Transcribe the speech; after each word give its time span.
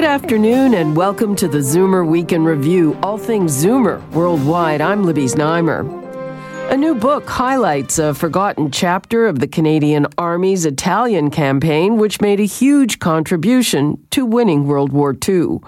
Good 0.00 0.08
afternoon 0.08 0.72
and 0.72 0.96
welcome 0.96 1.36
to 1.36 1.46
the 1.46 1.58
Zoomer 1.58 2.08
Week 2.08 2.32
in 2.32 2.42
Review, 2.42 2.98
all 3.02 3.18
things 3.18 3.52
Zoomer 3.62 4.00
worldwide. 4.12 4.80
I'm 4.80 5.04
Libby 5.04 5.26
Znaimer. 5.26 5.84
A 6.70 6.76
new 6.78 6.94
book 6.94 7.28
highlights 7.28 7.98
a 7.98 8.14
forgotten 8.14 8.70
chapter 8.70 9.26
of 9.26 9.40
the 9.40 9.46
Canadian 9.46 10.06
Army's 10.16 10.64
Italian 10.64 11.30
campaign, 11.30 11.98
which 11.98 12.22
made 12.22 12.40
a 12.40 12.44
huge 12.44 12.98
contribution 12.98 14.02
to 14.12 14.24
winning 14.24 14.66
World 14.66 14.90
War 14.90 15.14
II. 15.28 15.58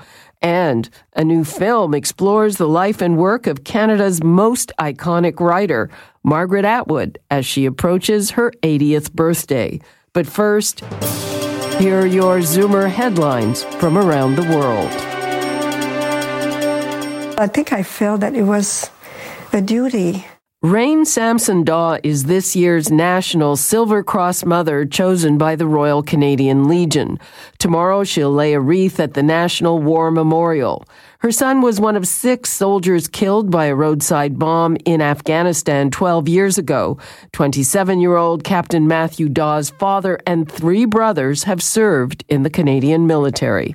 And 0.41 0.88
a 1.14 1.24
new 1.24 1.44
film 1.44 1.92
explores 1.92 2.56
the 2.56 2.66
life 2.66 3.02
and 3.02 3.19
work 3.19 3.46
of 3.46 3.64
Canada's 3.64 4.24
most 4.24 4.72
iconic 4.78 5.41
writer, 5.41 5.91
Margaret 6.22 6.64
Atwood, 6.64 7.19
as 7.30 7.44
she 7.44 7.66
approaches 7.66 8.30
her 8.30 8.50
80th 8.62 9.12
birthday. 9.12 9.78
But 10.14 10.27
first, 10.27 10.83
here 11.82 12.02
are 12.02 12.06
your 12.06 12.38
Zoomer 12.38 12.88
headlines 12.88 13.64
from 13.64 13.98
around 13.98 14.36
the 14.36 14.42
world. 14.56 14.88
I 17.36 17.48
think 17.48 17.72
I 17.72 17.83
felt 17.83 18.20
that 18.20 18.36
it 18.36 18.44
was 18.44 18.88
a 19.52 19.61
duty. 19.61 20.25
Reine 20.64 21.05
Samson 21.05 21.64
Dawe 21.64 21.98
is 22.05 22.27
this 22.27 22.55
year's 22.55 22.88
National 22.88 23.56
Silver 23.56 24.05
Cross 24.05 24.44
Mother 24.44 24.84
chosen 24.84 25.36
by 25.36 25.56
the 25.56 25.66
Royal 25.66 26.04
Canadian 26.04 26.69
Legion. 26.69 27.19
Tomorrow 27.58 28.04
she'll 28.04 28.30
lay 28.30 28.52
a 28.52 28.60
wreath 28.60 29.00
at 29.00 29.14
the 29.14 29.24
National 29.24 29.80
War 29.80 30.12
Memorial. 30.12 30.84
Her 31.19 31.32
son 31.32 31.62
was 31.62 31.80
one 31.80 31.96
of 31.96 32.06
six 32.06 32.50
soldiers 32.50 33.08
killed 33.08 33.50
by 33.50 33.64
a 33.64 33.74
roadside 33.74 34.38
bomb 34.38 34.77
in 34.84 35.02
Afghanistan 35.02 35.91
12 35.91 36.28
years 36.28 36.58
ago. 36.58 36.97
27 37.32 38.00
year 38.00 38.14
old 38.14 38.44
Captain 38.44 38.86
Matthew 38.86 39.28
Dawe's 39.28 39.70
father 39.70 40.20
and 40.28 40.48
three 40.48 40.84
brothers 40.84 41.42
have 41.42 41.60
served 41.60 42.24
in 42.28 42.44
the 42.44 42.50
Canadian 42.50 43.08
military. 43.08 43.74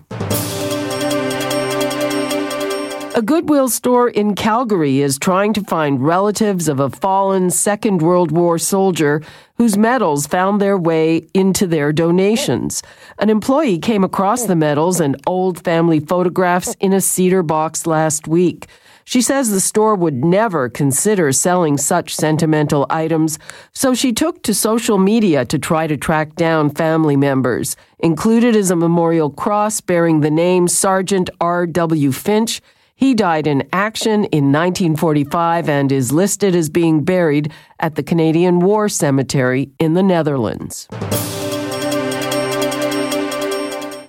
A 3.18 3.22
Goodwill 3.24 3.68
store 3.68 4.10
in 4.10 4.36
Calgary 4.36 5.02
is 5.02 5.18
trying 5.18 5.52
to 5.54 5.64
find 5.64 6.06
relatives 6.06 6.68
of 6.68 6.80
a 6.80 6.92
fallen 6.92 7.50
Second 7.50 8.00
World 8.00 8.32
War 8.32 8.60
soldier 8.60 9.24
whose 9.56 9.76
medals 9.76 10.28
found 10.28 10.62
their 10.62 10.78
way 10.78 11.26
into 11.34 11.66
their 11.66 11.92
donations. 11.92 12.84
An 13.18 13.32
employee 13.32 13.80
came 13.80 14.04
across 14.04 14.46
the 14.46 14.56
medals 14.56 15.00
and 15.00 15.20
old 15.26 15.64
family 15.64 16.00
photographs 16.00 16.76
in 16.80 16.94
a 16.94 17.02
cedar 17.02 17.42
box 17.42 17.88
last 17.88 18.28
week. 18.28 18.68
She 19.04 19.24
says 19.24 19.50
the 19.50 19.62
store 19.62 19.96
would 19.96 20.24
never 20.24 20.70
consider 20.70 21.32
selling 21.32 21.80
such 21.80 22.16
sentimental 22.16 22.86
items, 22.92 23.40
so 23.74 23.96
she 23.96 24.14
took 24.14 24.44
to 24.44 24.54
social 24.54 25.00
media 25.00 25.44
to 25.46 25.58
try 25.58 25.88
to 25.88 25.98
track 25.98 26.36
down 26.36 26.70
family 26.70 27.16
members. 27.16 27.76
Included 27.98 28.56
is 28.56 28.70
a 28.70 28.76
memorial 28.76 29.32
cross 29.32 29.82
bearing 29.82 30.20
the 30.20 30.30
name 30.30 30.68
Sergeant 30.68 31.32
R.W. 31.42 32.12
Finch. 32.12 32.62
He 33.00 33.14
died 33.14 33.46
in 33.46 33.70
action 33.72 34.24
in 34.26 34.52
1945 34.52 35.70
and 35.70 35.92
is 35.92 36.12
listed 36.12 36.56
as 36.56 36.68
being 36.68 37.04
buried 37.04 37.54
at 37.80 37.94
the 37.94 38.02
Canadian 38.02 38.60
War 38.60 38.90
Cemetery 38.90 39.70
in 39.78 39.94
the 39.94 40.02
Netherlands. 40.02 40.88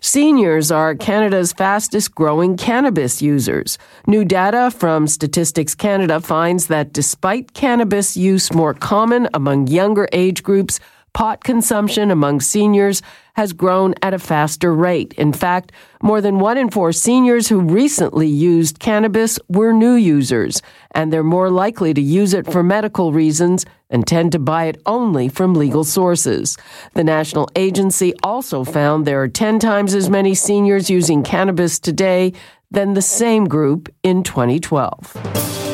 Seniors 0.01 0.71
are 0.71 0.95
Canada's 0.95 1.53
fastest 1.53 2.15
growing 2.15 2.57
cannabis 2.57 3.21
users. 3.21 3.77
New 4.07 4.25
data 4.25 4.71
from 4.71 5.07
Statistics 5.07 5.75
Canada 5.75 6.19
finds 6.19 6.69
that 6.69 6.95
despite 6.95 7.53
cannabis 7.53 8.17
use 8.17 8.55
more 8.55 8.73
common 8.73 9.29
among 9.35 9.67
younger 9.67 10.09
age 10.15 10.43
groups, 10.43 10.81
pot 11.19 11.43
consumption 11.43 12.13
among 12.13 12.41
seniors 12.41 13.03
has 13.35 13.53
grown 13.53 13.93
at 14.03 14.15
a 14.15 14.19
faster 14.21 14.73
rate. 14.73 15.13
In 15.15 15.33
fact, 15.33 15.73
more 16.01 16.21
than 16.21 16.39
one 16.39 16.57
in 16.57 16.71
four 16.71 16.93
seniors 16.93 17.49
who 17.49 17.61
recently 17.61 18.29
used 18.29 18.79
cannabis 18.79 19.37
were 19.49 19.73
new 19.73 19.95
users, 19.95 20.63
and 20.93 21.13
they're 21.13 21.25
more 21.25 21.51
likely 21.51 21.93
to 21.93 22.01
use 22.01 22.35
it 22.35 22.47
for 22.47 22.63
medical 22.63 23.13
reasons 23.13 23.67
and 23.91 24.07
tend 24.07 24.31
to 24.31 24.39
buy 24.39 24.67
it 24.67 24.81
only 24.87 25.29
from 25.29 25.55
legal 25.55 25.83
sources. 25.83 26.57
The 26.95 27.03
national 27.03 27.49
agency 27.57 28.15
also 28.23 28.63
found 28.63 29.05
there 29.05 29.21
are 29.21 29.27
10 29.27 29.59
times 29.59 29.97
as 29.97 30.09
many 30.09 30.37
seniors 30.37 30.89
using 30.89 31.25
cannabis 31.25 31.81
today 31.81 32.33
than 32.71 32.95
the 32.95 33.03
same 33.03 33.47
group 33.47 33.93
in 34.05 34.23
2012. 34.23 35.68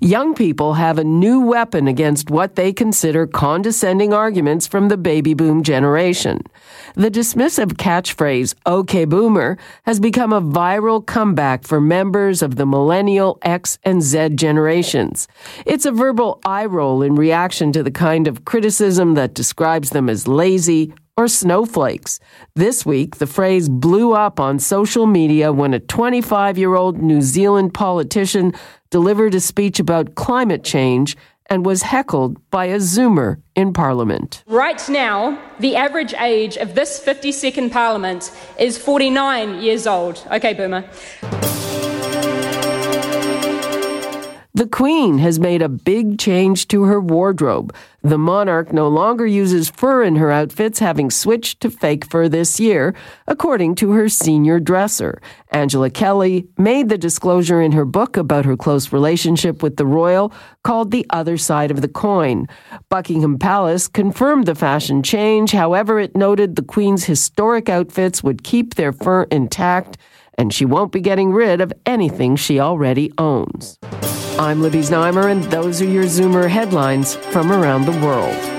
Young 0.00 0.32
people 0.32 0.74
have 0.74 0.96
a 0.96 1.02
new 1.02 1.40
weapon 1.40 1.88
against 1.88 2.30
what 2.30 2.54
they 2.54 2.72
consider 2.72 3.26
condescending 3.26 4.14
arguments 4.14 4.64
from 4.64 4.86
the 4.86 4.96
baby 4.96 5.34
boom 5.34 5.64
generation. 5.64 6.40
The 6.94 7.10
dismissive 7.10 7.72
catchphrase, 7.72 8.54
OK 8.64 9.06
Boomer, 9.06 9.58
has 9.86 9.98
become 9.98 10.32
a 10.32 10.40
viral 10.40 11.04
comeback 11.04 11.64
for 11.64 11.80
members 11.80 12.42
of 12.42 12.54
the 12.54 12.64
millennial, 12.64 13.40
X, 13.42 13.80
and 13.82 14.00
Z 14.00 14.36
generations. 14.36 15.26
It's 15.66 15.84
a 15.84 15.90
verbal 15.90 16.38
eye 16.44 16.66
roll 16.66 17.02
in 17.02 17.16
reaction 17.16 17.72
to 17.72 17.82
the 17.82 17.90
kind 17.90 18.28
of 18.28 18.44
criticism 18.44 19.14
that 19.14 19.34
describes 19.34 19.90
them 19.90 20.08
as 20.08 20.28
lazy, 20.28 20.94
or 21.18 21.26
snowflakes. 21.26 22.20
This 22.54 22.86
week, 22.86 23.16
the 23.16 23.26
phrase 23.26 23.68
blew 23.68 24.14
up 24.14 24.38
on 24.38 24.60
social 24.60 25.04
media 25.04 25.52
when 25.52 25.74
a 25.74 25.80
25 25.80 26.56
year 26.56 26.76
old 26.76 27.02
New 27.02 27.20
Zealand 27.20 27.74
politician 27.74 28.54
delivered 28.90 29.34
a 29.34 29.40
speech 29.40 29.80
about 29.80 30.14
climate 30.14 30.62
change 30.62 31.16
and 31.50 31.66
was 31.66 31.82
heckled 31.82 32.38
by 32.50 32.66
a 32.66 32.76
Zoomer 32.76 33.42
in 33.56 33.72
Parliament. 33.72 34.44
Right 34.46 34.88
now, 34.88 35.42
the 35.58 35.74
average 35.74 36.14
age 36.14 36.56
of 36.56 36.76
this 36.76 37.02
52nd 37.04 37.72
Parliament 37.72 38.30
is 38.58 38.78
49 38.78 39.60
years 39.60 39.86
old. 39.86 40.24
Okay, 40.30 40.54
Boomer. 40.54 40.88
The 44.58 44.66
Queen 44.66 45.18
has 45.18 45.38
made 45.38 45.62
a 45.62 45.68
big 45.68 46.18
change 46.18 46.66
to 46.66 46.82
her 46.82 47.00
wardrobe. 47.00 47.72
The 48.02 48.18
monarch 48.18 48.72
no 48.72 48.88
longer 48.88 49.24
uses 49.24 49.70
fur 49.70 50.02
in 50.02 50.16
her 50.16 50.32
outfits, 50.32 50.80
having 50.80 51.12
switched 51.12 51.60
to 51.60 51.70
fake 51.70 52.04
fur 52.04 52.28
this 52.28 52.58
year, 52.58 52.92
according 53.28 53.76
to 53.76 53.92
her 53.92 54.08
senior 54.08 54.58
dresser. 54.58 55.22
Angela 55.52 55.90
Kelly 55.90 56.48
made 56.58 56.88
the 56.88 56.98
disclosure 56.98 57.62
in 57.62 57.70
her 57.70 57.84
book 57.84 58.16
about 58.16 58.46
her 58.46 58.56
close 58.56 58.92
relationship 58.92 59.62
with 59.62 59.76
the 59.76 59.86
royal, 59.86 60.32
called 60.64 60.90
The 60.90 61.06
Other 61.10 61.36
Side 61.36 61.70
of 61.70 61.80
the 61.80 61.86
Coin. 61.86 62.48
Buckingham 62.88 63.38
Palace 63.38 63.86
confirmed 63.86 64.46
the 64.46 64.56
fashion 64.56 65.04
change, 65.04 65.52
however, 65.52 66.00
it 66.00 66.16
noted 66.16 66.56
the 66.56 66.62
Queen's 66.62 67.04
historic 67.04 67.68
outfits 67.68 68.24
would 68.24 68.42
keep 68.42 68.74
their 68.74 68.92
fur 68.92 69.22
intact 69.30 69.98
and 70.38 70.54
she 70.54 70.64
won't 70.64 70.92
be 70.92 71.00
getting 71.00 71.32
rid 71.32 71.60
of 71.60 71.72
anything 71.84 72.36
she 72.36 72.60
already 72.60 73.12
owns. 73.18 73.76
I'm 74.38 74.62
Libby 74.62 74.78
Znaimer, 74.78 75.30
and 75.30 75.42
those 75.44 75.82
are 75.82 75.84
your 75.84 76.04
Zoomer 76.04 76.48
headlines 76.48 77.16
from 77.16 77.52
around 77.52 77.84
the 77.84 78.00
world. 78.06 78.57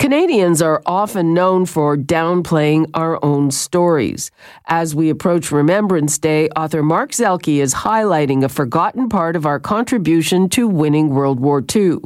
Canadians 0.00 0.62
are 0.62 0.80
often 0.86 1.34
known 1.34 1.66
for 1.66 1.94
downplaying 1.94 2.88
our 2.94 3.22
own 3.22 3.50
stories. 3.50 4.30
As 4.64 4.94
we 4.94 5.10
approach 5.10 5.52
Remembrance 5.52 6.16
Day, 6.16 6.48
author 6.56 6.82
Mark 6.82 7.10
Zuehlke 7.10 7.60
is 7.60 7.74
highlighting 7.74 8.42
a 8.42 8.48
forgotten 8.48 9.10
part 9.10 9.36
of 9.36 9.44
our 9.44 9.60
contribution 9.60 10.48
to 10.48 10.66
winning 10.66 11.10
World 11.10 11.38
War 11.38 11.62
II. 11.62 11.98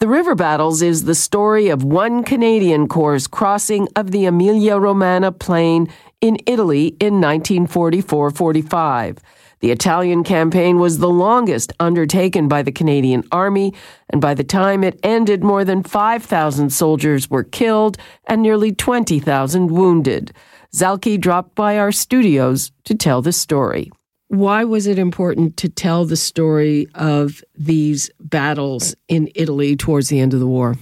The 0.00 0.06
River 0.06 0.34
Battles 0.34 0.82
is 0.82 1.04
the 1.04 1.14
story 1.14 1.70
of 1.70 1.82
one 1.82 2.24
Canadian 2.24 2.88
Corps' 2.88 3.26
crossing 3.26 3.88
of 3.96 4.10
the 4.10 4.26
Emilia 4.26 4.76
Romagna 4.76 5.32
Plain 5.32 5.88
in 6.20 6.36
Italy 6.44 6.88
in 7.00 7.22
1944 7.22 8.32
45. 8.32 9.16
The 9.60 9.70
Italian 9.70 10.24
campaign 10.24 10.78
was 10.78 10.98
the 10.98 11.10
longest 11.10 11.72
undertaken 11.78 12.48
by 12.48 12.62
the 12.62 12.72
Canadian 12.72 13.24
Army, 13.30 13.74
and 14.08 14.20
by 14.20 14.32
the 14.32 14.44
time 14.44 14.82
it 14.82 14.98
ended, 15.02 15.44
more 15.44 15.64
than 15.64 15.82
5,000 15.82 16.70
soldiers 16.70 17.28
were 17.28 17.44
killed 17.44 17.98
and 18.26 18.40
nearly 18.40 18.72
20,000 18.72 19.66
wounded. 19.66 20.32
Zuehlke 20.74 21.20
dropped 21.20 21.54
by 21.54 21.78
our 21.78 21.92
studios 21.92 22.72
to 22.84 22.94
tell 22.94 23.20
the 23.20 23.32
story. 23.32 23.90
Why 24.28 24.64
was 24.64 24.86
it 24.86 24.98
important 24.98 25.56
to 25.58 25.68
tell 25.68 26.04
the 26.04 26.16
story 26.16 26.86
of 26.94 27.42
these 27.54 28.10
battles 28.20 28.94
in 29.08 29.28
Italy 29.34 29.76
towards 29.76 30.08
the 30.08 30.20
end 30.20 30.32
of 30.32 30.40
the 30.40 30.46
war? 30.46 30.76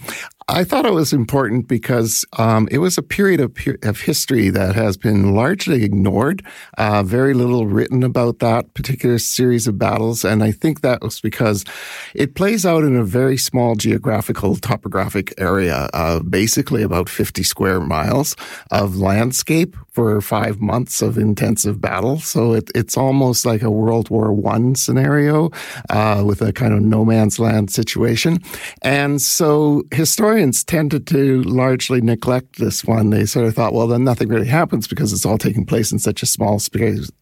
I 0.51 0.65
thought 0.65 0.87
it 0.87 0.95
was 0.95 1.13
important 1.13 1.69
because 1.69 2.25
um, 2.39 2.69
it 2.71 2.79
was 2.79 2.97
a 2.97 3.03
period 3.03 3.39
of, 3.39 3.55
of, 3.83 4.01
history 4.01 4.49
that 4.49 4.75
has 4.75 4.97
been 4.97 5.35
largely 5.35 5.85
ignored. 5.85 6.43
Uh, 6.79 7.03
very 7.03 7.35
little 7.35 7.67
written 7.67 8.03
about 8.03 8.39
that 8.39 8.73
particular 8.73 9.19
series 9.19 9.67
of 9.67 9.79
battles. 9.79 10.25
And 10.25 10.43
I 10.43 10.53
think 10.53 10.81
that 10.81 11.03
was 11.03 11.21
because 11.21 11.67
it 12.15 12.35
plays 12.35 12.65
out 12.65 12.83
in 12.83 12.97
a 12.97 13.05
very 13.05 13.37
small 13.37 13.75
geographical 13.75 14.57
topographic 14.57 15.35
area, 15.37 15.91
uh, 15.93 16.21
basically 16.21 16.83
about 16.83 17.11
50 17.11 17.43
square 17.43 17.81
miles 17.81 18.35
of 18.71 18.97
landscape 18.97 19.77
for 19.91 20.21
five 20.23 20.61
months 20.61 21.03
of 21.03 21.19
intensive 21.19 21.79
battle. 21.79 22.21
So 22.21 22.55
it, 22.55 22.71
it's 22.75 22.97
almost 22.97 23.45
like 23.45 23.63
a 23.63 23.71
World 23.71 24.09
War 24.09 24.33
One 24.33 24.77
scenario 24.77 25.51
uh, 25.91 26.23
with 26.25 26.41
a 26.41 26.55
kind 26.55 26.73
of 26.73 26.81
no 26.81 27.05
man's 27.05 27.39
land 27.39 27.71
situation. 27.71 28.39
And 28.81 29.21
so 29.21 29.83
historians 29.93 30.38
tended 30.65 31.07
to 31.09 31.43
largely 31.43 32.01
neglect 32.01 32.59
this 32.59 32.85
one. 32.85 33.11
They 33.11 33.27
sort 33.27 33.47
of 33.47 33.55
thought, 33.55 33.73
well, 33.73 33.87
then 33.87 34.05
nothing 34.05 34.29
really 34.29 34.47
happens 34.47 34.89
because 34.89 35.13
it's 35.13 35.27
all 35.27 35.39
taking 35.39 35.67
place 35.67 35.93
in 35.93 35.99
such 35.99 36.23
a 36.23 36.27
small 36.27 36.61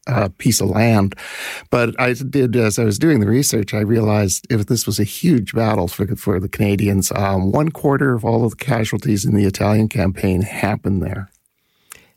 uh, 0.07 0.29
piece 0.39 0.61
of 0.61 0.69
land. 0.69 1.15
But 1.71 1.99
I 2.01 2.13
did, 2.13 2.57
as 2.57 2.79
I 2.79 2.85
was 2.85 2.99
doing 2.99 3.21
the 3.21 3.27
research, 3.29 3.75
I 3.75 3.81
realized 3.81 4.47
if 4.51 4.67
this 4.67 4.87
was 4.87 4.99
a 4.99 5.05
huge 5.05 5.55
battle 5.55 5.89
for, 5.89 6.07
for 6.17 6.41
the 6.41 6.49
Canadians, 6.49 7.13
um, 7.13 7.53
one 7.53 7.71
quarter 7.71 8.15
of 8.15 8.25
all 8.25 8.45
of 8.45 8.51
the 8.51 8.65
casualties 8.65 9.25
in 9.25 9.35
the 9.35 9.45
Italian 9.45 9.89
campaign 9.89 10.43
happened 10.43 11.03
there. 11.03 11.31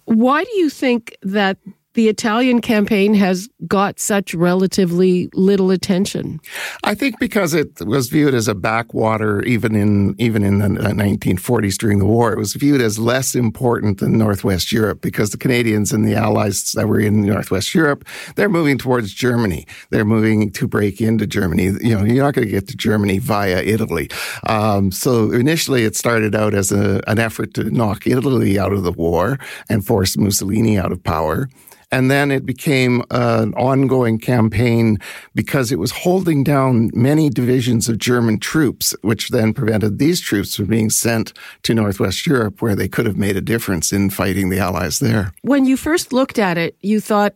Why 0.05 0.43
do 0.43 0.51
you 0.57 0.69
think 0.69 1.15
that 1.21 1.57
the 1.93 2.07
Italian 2.07 2.61
campaign 2.61 3.13
has 3.15 3.49
got 3.67 3.99
such 3.99 4.33
relatively 4.33 5.29
little 5.33 5.71
attention? 5.71 6.39
I 6.83 6.93
think 6.95 7.19
because 7.19 7.53
it 7.53 7.85
was 7.85 8.09
viewed 8.09 8.33
as 8.33 8.47
a 8.47 8.55
backwater, 8.55 9.41
even 9.43 9.75
in 9.75 10.15
even 10.19 10.43
in 10.43 10.59
the 10.59 10.67
1940s 10.67 11.77
during 11.77 11.99
the 11.99 12.05
war, 12.05 12.31
it 12.31 12.37
was 12.37 12.53
viewed 12.53 12.81
as 12.81 12.99
less 12.99 13.35
important 13.35 13.99
than 13.99 14.17
Northwest 14.17 14.71
Europe 14.71 15.01
because 15.01 15.31
the 15.31 15.37
Canadians 15.37 15.91
and 15.91 16.05
the 16.05 16.15
Allies 16.15 16.71
that 16.73 16.87
were 16.87 16.99
in 16.99 17.21
Northwest 17.21 17.73
Europe, 17.73 18.05
they're 18.35 18.49
moving 18.49 18.77
towards 18.77 19.13
Germany. 19.13 19.65
They're 19.89 20.05
moving 20.05 20.51
to 20.51 20.67
break 20.67 21.01
into 21.01 21.25
Germany. 21.25 21.71
You 21.81 21.95
know, 21.95 22.03
you're 22.03 22.23
not 22.23 22.33
going 22.33 22.47
to 22.47 22.51
get 22.51 22.67
to 22.67 22.77
Germany 22.77 23.17
via 23.17 23.61
Italy. 23.61 24.09
Um, 24.47 24.91
so 24.91 25.31
initially, 25.31 25.85
it 25.85 25.95
started 25.95 26.35
out 26.35 26.53
as 26.53 26.71
a, 26.71 27.01
an 27.07 27.19
effort 27.19 27.53
to 27.55 27.63
knock 27.63 28.05
Italy 28.05 28.59
out 28.59 28.73
of 28.73 28.83
the 28.83 28.91
war 28.91 29.39
and 29.69 29.85
force 29.85 30.17
Mussolini 30.17 30.77
out 30.77 30.91
of 30.91 31.03
power. 31.03 31.49
And 31.91 32.11
then 32.11 32.29
it 32.31 32.45
became 32.45 33.03
an 33.09 33.53
ongoing 33.55 34.19
campaign 34.19 34.99
because 35.33 35.71
it 35.71 35.79
was 35.79 35.91
holding 35.91 36.43
down 36.43 36.91
many 36.93 37.29
divisions 37.29 37.89
of 37.89 37.97
German 37.97 38.39
troops, 38.39 38.95
which 39.01 39.29
then 39.29 39.53
prevented 39.53 39.97
these 39.97 40.21
troops 40.21 40.55
from 40.55 40.65
being 40.65 40.89
sent 40.89 41.33
to 41.63 41.73
Northwest 41.73 42.27
Europe 42.27 42.61
where 42.61 42.75
they 42.75 42.87
could 42.87 43.05
have 43.05 43.17
made 43.17 43.37
a 43.37 43.41
difference 43.41 43.91
in 43.91 44.09
fighting 44.09 44.49
the 44.49 44.59
Allies 44.59 44.99
there. 44.99 45.33
When 45.41 45.65
you 45.65 45.77
first 45.77 46.13
looked 46.13 46.37
at 46.37 46.57
it, 46.57 46.75
you 46.81 46.99
thought, 46.99 47.33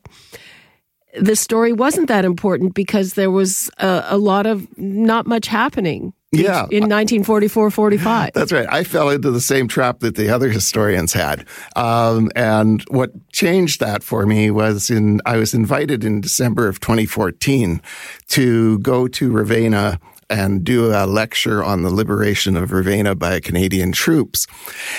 the 1.20 1.36
story 1.36 1.74
wasn't 1.74 2.08
that 2.08 2.26
important 2.26 2.74
because 2.74 3.14
there 3.14 3.32
was 3.32 3.70
a, 3.78 4.04
a, 4.08 4.18
lot 4.18 4.46
of 4.46 4.68
not 4.78 5.28
much 5.28 5.48
happening 5.48 6.12
yeah. 6.33 6.62
In 6.71 6.89
1944 6.89 7.71
45. 7.71 8.33
That's 8.33 8.51
right. 8.51 8.68
I 8.71 8.83
fell 8.83 9.09
into 9.09 9.31
the 9.31 9.41
same 9.41 9.68
trap 9.68 10.00
that 10.00 10.15
the 10.15 10.30
other 10.30 10.50
historians 10.50 11.13
had. 11.13 11.45
Um, 11.75 12.31
and 12.35 12.83
what 12.89 13.12
changed 13.31 13.80
that 13.80 14.03
for 14.03 14.25
me 14.25 14.51
was 14.51 14.89
in, 14.89 15.21
I 15.25 15.38
was 15.38 15.53
invited 15.53 16.03
in 16.03 16.21
December 16.21 16.68
of 16.68 16.80
2014 16.80 17.81
to 18.30 18.80
go 18.80 19.07
to 19.07 19.31
Ravenna 19.31 20.00
and 20.30 20.63
do 20.63 20.91
a 20.94 21.06
lecture 21.06 21.63
on 21.63 21.83
the 21.83 21.91
liberation 21.91 22.57
of 22.57 22.71
Ravenna 22.71 23.15
by 23.15 23.39
Canadian 23.39 23.91
troops. 23.91 24.47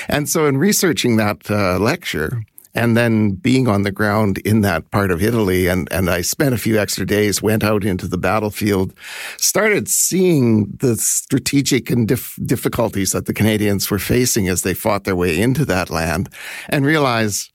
And 0.09 0.29
so 0.29 0.47
in 0.47 0.59
researching 0.59 1.17
that 1.17 1.51
uh, 1.51 1.79
lecture, 1.79 2.43
and 2.75 2.97
then 2.97 3.33
being 3.33 3.69
on 3.69 3.83
the 3.83 3.93
ground 3.93 4.39
in 4.39 4.63
that 4.63 4.91
part 4.91 5.11
of 5.11 5.23
Italy. 5.23 5.69
And, 5.69 5.91
and 5.93 6.11
I 6.11 6.23
spent 6.23 6.55
a 6.55 6.59
few 6.59 6.79
extra 6.79 7.07
days, 7.07 7.43
went 7.43 7.63
out 7.63 7.85
into 7.85 8.09
the 8.09 8.19
battlefield, 8.19 8.93
started 9.37 9.89
seeing 9.89 10.67
the 10.81 10.97
strategic 10.97 11.91
and 11.91 12.09
dif- 12.09 12.39
difficulties 12.45 13.13
that 13.13 13.27
the 13.27 13.35
Canadians 13.35 13.91
were 13.91 13.99
facing 13.99 14.49
as 14.49 14.63
they 14.63 14.75
fought 14.75 15.05
their 15.05 15.17
way 15.17 15.41
into 15.41 15.65
that 15.67 15.89
land 15.91 16.29
and 16.69 16.85
realized, 16.85 17.51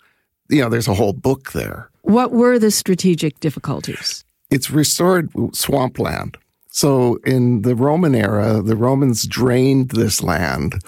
you 0.50 0.62
know, 0.62 0.70
there's 0.70 0.88
a 0.88 0.94
whole 0.94 1.14
book 1.14 1.52
there. 1.52 1.90
What 2.04 2.32
were 2.32 2.58
the 2.58 2.72
strategic 2.72 3.40
difficulties? 3.40 4.24
It's 4.50 4.72
restored 4.72 5.30
swampland. 5.54 6.38
So 6.72 7.16
in 7.26 7.64
the 7.64 7.76
Roman 7.76 8.16
era, 8.16 8.62
the 8.62 8.76
Romans 8.76 9.28
drained 9.28 9.90
this 9.90 10.24
land 10.24 10.82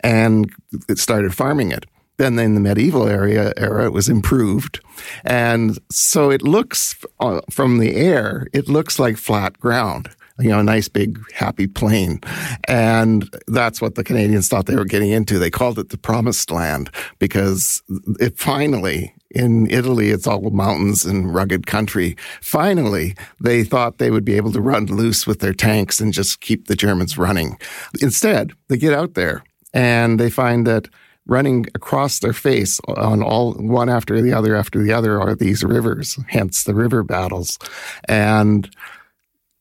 and 0.00 0.52
started 0.94 1.34
farming 1.34 1.72
it. 1.72 1.86
Then 2.16 2.38
in 2.38 2.54
the 2.54 2.60
medieval 2.60 3.08
area 3.08 3.52
era, 3.56 3.86
it 3.86 3.92
was 3.92 4.08
improved. 4.08 4.80
And 5.24 5.78
so 5.90 6.30
it 6.30 6.42
looks 6.42 6.94
uh, 7.20 7.40
from 7.50 7.78
the 7.78 7.96
air, 7.96 8.46
it 8.52 8.68
looks 8.68 8.98
like 8.98 9.16
flat 9.16 9.58
ground 9.58 10.10
you 10.38 10.50
know, 10.50 10.58
a 10.58 10.64
nice 10.64 10.88
big 10.88 11.20
happy 11.32 11.66
plain. 11.66 12.20
And 12.66 13.28
that's 13.46 13.80
what 13.80 13.94
the 13.94 14.04
Canadians 14.04 14.48
thought 14.48 14.66
they 14.66 14.76
were 14.76 14.84
getting 14.84 15.10
into. 15.10 15.38
They 15.38 15.50
called 15.50 15.78
it 15.78 15.90
the 15.90 15.98
promised 15.98 16.50
land 16.50 16.90
because 17.18 17.82
it 18.18 18.36
finally, 18.36 19.14
in 19.30 19.70
Italy, 19.70 20.10
it's 20.10 20.26
all 20.26 20.50
mountains 20.50 21.04
and 21.04 21.32
rugged 21.32 21.66
country. 21.66 22.16
Finally, 22.40 23.14
they 23.40 23.62
thought 23.62 23.98
they 23.98 24.10
would 24.10 24.24
be 24.24 24.36
able 24.36 24.52
to 24.52 24.60
run 24.60 24.86
loose 24.86 25.26
with 25.26 25.38
their 25.38 25.54
tanks 25.54 26.00
and 26.00 26.12
just 26.12 26.40
keep 26.40 26.66
the 26.66 26.76
Germans 26.76 27.16
running. 27.16 27.56
Instead, 28.00 28.52
they 28.68 28.76
get 28.76 28.92
out 28.92 29.14
there 29.14 29.44
and 29.72 30.18
they 30.18 30.30
find 30.30 30.66
that 30.66 30.88
running 31.26 31.66
across 31.74 32.18
their 32.18 32.32
face 32.32 32.80
on 32.88 33.22
all 33.22 33.54
one 33.54 33.88
after 33.88 34.20
the 34.20 34.32
other 34.32 34.54
after 34.54 34.82
the 34.82 34.92
other 34.92 35.20
are 35.20 35.34
these 35.34 35.64
rivers, 35.64 36.18
hence 36.28 36.64
the 36.64 36.74
river 36.74 37.02
battles. 37.02 37.58
And 38.08 38.68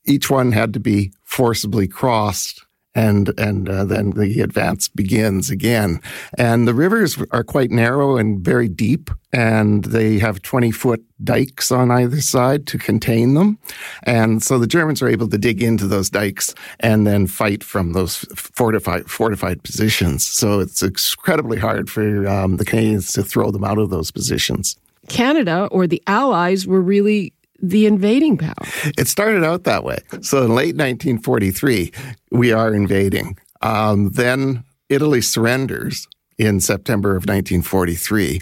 each 0.05 0.29
one 0.29 0.51
had 0.51 0.73
to 0.73 0.79
be 0.79 1.13
forcibly 1.23 1.87
crossed 1.87 2.62
and 2.95 3.33
and 3.39 3.69
uh, 3.69 3.85
then 3.85 4.11
the 4.11 4.41
advance 4.41 4.87
begins 4.87 5.49
again. 5.49 5.99
And 6.37 6.67
the 6.67 6.73
rivers 6.73 7.17
are 7.31 7.43
quite 7.43 7.71
narrow 7.71 8.17
and 8.17 8.43
very 8.43 8.67
deep, 8.67 9.09
and 9.31 9.83
they 9.85 10.19
have 10.19 10.41
twenty 10.41 10.71
foot 10.71 11.03
dikes 11.23 11.71
on 11.71 11.89
either 11.91 12.21
side 12.21 12.67
to 12.67 12.77
contain 12.77 13.33
them. 13.33 13.57
And 14.03 14.43
so 14.43 14.59
the 14.59 14.67
Germans 14.67 15.01
are 15.01 15.07
able 15.07 15.29
to 15.29 15.37
dig 15.37 15.63
into 15.63 15.87
those 15.87 16.09
dikes 16.09 16.53
and 16.79 17.07
then 17.07 17.27
fight 17.27 17.63
from 17.63 17.93
those 17.93 18.17
fortified 18.35 19.09
fortified 19.09 19.63
positions. 19.63 20.23
So 20.23 20.59
it's 20.59 20.83
incredibly 20.83 21.57
hard 21.57 21.89
for 21.89 22.27
um, 22.27 22.57
the 22.57 22.65
Canadians 22.65 23.11
to 23.13 23.23
throw 23.23 23.51
them 23.51 23.63
out 23.63 23.77
of 23.77 23.89
those 23.89 24.11
positions. 24.11 24.75
Canada 25.09 25.67
or 25.71 25.85
the 25.87 26.01
Allies 26.07 26.65
were 26.65 26.81
really 26.81 27.33
the 27.63 27.85
invading 27.85 28.37
power. 28.37 28.53
It 28.97 29.07
started 29.07 29.43
out 29.43 29.63
that 29.63 29.85
way. 29.85 29.99
So 30.21 30.43
in 30.43 30.53
late 30.53 30.75
1943, 30.75 31.93
we 32.31 32.51
are 32.51 32.73
invading. 32.73 33.37
Um, 33.61 34.11
then 34.11 34.65
Italy 34.89 35.21
surrenders 35.21 36.07
in 36.37 36.59
September 36.59 37.11
of 37.11 37.23
1943, 37.23 38.41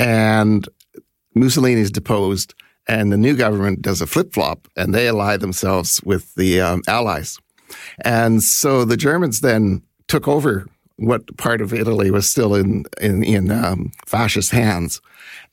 and 0.00 0.68
Mussolini 1.36 1.80
is 1.80 1.92
deposed, 1.92 2.54
and 2.88 3.12
the 3.12 3.16
new 3.16 3.36
government 3.36 3.80
does 3.80 4.00
a 4.00 4.06
flip 4.06 4.34
flop, 4.34 4.66
and 4.76 4.92
they 4.92 5.06
ally 5.06 5.36
themselves 5.36 6.02
with 6.02 6.34
the 6.34 6.60
um, 6.60 6.82
Allies. 6.88 7.38
And 8.04 8.42
so 8.42 8.84
the 8.84 8.96
Germans 8.96 9.40
then 9.40 9.82
took 10.08 10.26
over 10.26 10.66
what 10.98 11.36
part 11.36 11.60
of 11.60 11.72
Italy 11.72 12.10
was 12.10 12.28
still 12.28 12.54
in 12.54 12.84
in, 13.00 13.22
in 13.22 13.50
um, 13.50 13.92
fascist 14.06 14.50
hands. 14.50 15.00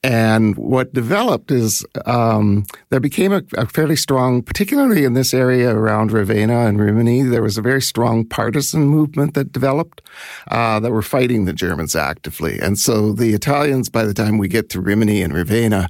And 0.03 0.55
what 0.55 0.93
developed 0.93 1.49
is 1.51 1.85
um, 2.05 2.65
there 2.89 2.99
became 2.99 3.33
a, 3.33 3.41
a, 3.57 3.65
fairly 3.65 3.95
strong, 3.95 4.43
particularly 4.43 5.03
in 5.03 5.13
this 5.13 5.33
area 5.33 5.75
around 5.75 6.11
Ravenna 6.11 6.67
and 6.67 6.79
Rimini, 6.79 7.23
there 7.23 7.41
was 7.41 7.57
a 7.57 7.61
very 7.61 7.81
strong 7.81 8.23
partisan 8.23 8.85
movement 8.85 9.33
that 9.33 9.51
developed 9.51 10.01
uh, 10.49 10.79
that 10.79 10.91
were 10.91 11.01
fighting 11.01 11.45
the 11.45 11.53
Germans 11.53 11.95
actively. 11.95 12.59
And 12.59 12.77
so 12.77 13.13
the 13.13 13.33
Italians, 13.33 13.89
by 13.89 14.05
the 14.05 14.13
time 14.13 14.37
we 14.37 14.47
get 14.47 14.69
to 14.69 14.81
Rimini 14.81 15.23
and 15.23 15.33
Ravenna, 15.33 15.89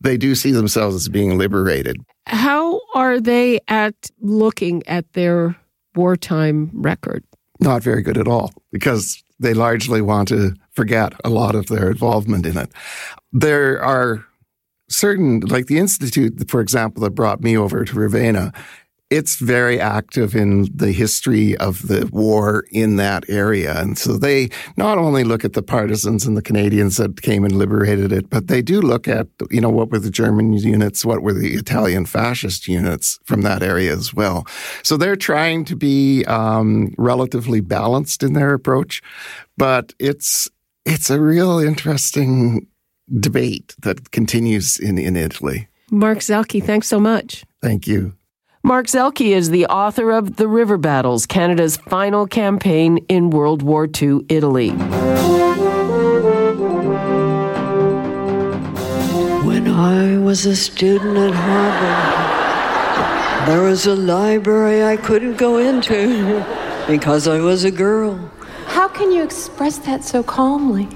they 0.00 0.18
do 0.18 0.34
see 0.34 0.52
themselves 0.52 0.94
as 0.94 1.08
being 1.08 1.38
liberated. 1.38 1.96
How 2.26 2.80
are 2.94 3.20
they 3.20 3.60
at 3.68 3.94
looking 4.20 4.86
at 4.86 5.10
their 5.14 5.56
wartime 5.94 6.70
record? 6.74 7.24
Not 7.58 7.82
very 7.82 8.02
good 8.02 8.18
at 8.18 8.28
all 8.28 8.52
because 8.76 9.22
they 9.40 9.54
largely 9.54 10.02
want 10.02 10.28
to 10.28 10.54
forget 10.72 11.14
a 11.24 11.30
lot 11.30 11.54
of 11.54 11.66
their 11.66 11.90
involvement 11.90 12.44
in 12.44 12.58
it. 12.58 12.70
There 13.32 13.82
are 13.82 14.24
certain, 14.88 15.40
like 15.40 15.66
the 15.66 15.78
Institute, 15.78 16.48
for 16.50 16.60
example, 16.60 17.02
that 17.02 17.10
brought 17.10 17.40
me 17.40 17.56
over 17.56 17.84
to 17.84 17.98
Ravenna, 17.98 18.52
it's 19.08 19.36
very 19.36 19.80
active 19.80 20.34
in 20.34 20.68
the 20.74 20.90
history 20.90 21.56
of 21.58 21.86
the 21.86 22.08
war 22.12 22.64
in 22.72 22.96
that 22.96 23.24
area. 23.28 23.80
And 23.80 23.96
so 23.96 24.16
they 24.16 24.50
not 24.76 24.98
only 24.98 25.22
look 25.22 25.44
at 25.44 25.52
the 25.52 25.62
partisans 25.62 26.26
and 26.26 26.36
the 26.36 26.42
Canadians 26.42 26.96
that 26.96 27.22
came 27.22 27.44
and 27.44 27.56
liberated 27.56 28.12
it, 28.12 28.28
but 28.30 28.48
they 28.48 28.62
do 28.62 28.80
look 28.80 29.06
at, 29.06 29.28
you 29.50 29.60
know, 29.60 29.70
what 29.70 29.90
were 29.90 30.00
the 30.00 30.10
German 30.10 30.54
units, 30.54 31.04
what 31.04 31.22
were 31.22 31.32
the 31.32 31.54
Italian 31.54 32.04
fascist 32.04 32.66
units 32.66 33.20
from 33.24 33.42
that 33.42 33.62
area 33.62 33.92
as 33.92 34.12
well. 34.12 34.44
So 34.82 34.96
they're 34.96 35.16
trying 35.16 35.64
to 35.66 35.76
be 35.76 36.24
um, 36.24 36.92
relatively 36.98 37.60
balanced 37.60 38.24
in 38.24 38.32
their 38.32 38.54
approach, 38.54 39.02
but 39.56 39.92
it's 40.00 40.48
it's 40.84 41.10
a 41.10 41.20
real 41.20 41.58
interesting 41.58 42.66
debate 43.20 43.74
that 43.82 44.10
continues 44.10 44.78
in, 44.78 44.98
in 44.98 45.16
Italy. 45.16 45.68
Mark 45.90 46.18
Zuehlke, 46.18 46.62
thanks 46.62 46.86
so 46.88 47.00
much. 47.00 47.44
Thank 47.60 47.86
you. 47.86 48.14
Mark 48.66 48.86
Zuehlke 48.86 49.32
is 49.32 49.50
the 49.50 49.66
author 49.66 50.10
of 50.10 50.34
The 50.38 50.48
River 50.48 50.76
Battles, 50.76 51.24
Canada's 51.24 51.76
final 51.76 52.26
campaign 52.26 52.98
in 53.08 53.30
World 53.30 53.62
War 53.62 53.86
II 53.86 54.26
Italy. 54.28 54.70
When 59.46 59.68
I 59.68 60.18
was 60.18 60.46
a 60.46 60.56
student 60.56 61.16
at 61.16 61.32
Harvard, 61.32 61.86
there 63.48 63.62
was 63.62 63.86
a 63.86 63.94
library 63.94 64.82
I 64.82 64.96
couldn't 64.96 65.38
go 65.38 65.58
into 65.58 66.44
because 66.88 67.28
I 67.28 67.38
was 67.38 67.62
a 67.62 67.70
girl. 67.70 68.18
How 68.66 68.88
can 68.88 69.12
you 69.12 69.22
express 69.22 69.78
that 69.86 70.02
so 70.02 70.24
calmly? 70.24 70.88